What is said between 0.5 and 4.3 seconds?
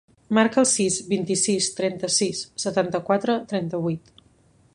el sis, vint-i-sis, trenta-sis, setanta-quatre, trenta-vuit.